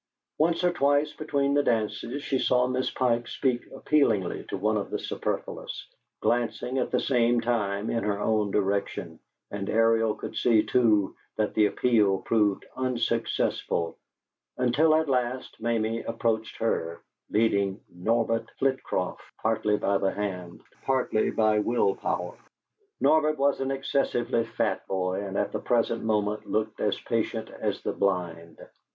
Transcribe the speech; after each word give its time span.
Once 0.39 0.63
or 0.63 0.73
twice 0.73 1.13
between 1.13 1.53
the 1.53 1.61
dances 1.61 2.23
she 2.23 2.39
saw 2.39 2.65
Miss 2.65 2.89
Pike 2.89 3.27
speak 3.27 3.69
appealingly 3.71 4.43
to 4.45 4.57
one 4.57 4.75
of 4.75 4.89
the 4.89 4.97
superfluous, 4.97 5.85
glancing, 6.21 6.79
at 6.79 6.89
the 6.89 6.99
same 6.99 7.39
time, 7.39 7.87
in 7.91 8.03
her 8.03 8.19
own 8.19 8.49
direction, 8.49 9.19
and 9.51 9.69
Ariel 9.69 10.15
could 10.15 10.35
see, 10.35 10.63
too, 10.65 11.15
that 11.35 11.53
the 11.53 11.67
appeal 11.67 12.17
proved 12.17 12.65
unsuccessful, 12.75 13.95
until 14.57 14.95
at 14.95 15.07
last 15.07 15.61
Mamie 15.61 16.01
approached 16.01 16.57
her, 16.57 17.03
leading 17.29 17.79
Norbert 17.93 18.49
Flitcroft, 18.57 19.21
partly 19.43 19.77
by 19.77 19.99
the 19.99 20.13
hand, 20.13 20.61
partly 20.83 21.29
by 21.29 21.59
will 21.59 21.93
power. 21.93 22.33
Norbert 22.99 23.37
was 23.37 23.61
an 23.61 23.69
excessively 23.69 24.45
fat 24.45 24.87
boy, 24.87 25.23
and 25.23 25.37
at 25.37 25.51
the 25.51 25.59
present 25.59 26.03
moment 26.03 26.47
looked 26.47 26.79
as 26.79 26.99
patient 27.01 27.51
as 27.51 27.83
the 27.83 27.93
blind. 27.93 28.57